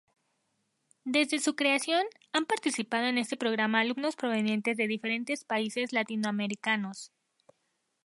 [1.05, 2.03] Desde su creación,
[2.33, 7.11] han participado en este programa alumnos provenientes de diferentes países latinoamericanos.